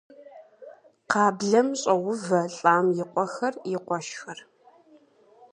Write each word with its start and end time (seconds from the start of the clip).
Кхъаблэм 1.09 1.67
щӏоувэ 1.79 2.41
лӏам 2.55 2.85
и 3.03 3.05
къуэхэр, 3.11 3.55
и 3.73 3.75
къуэшхэр. 3.85 4.39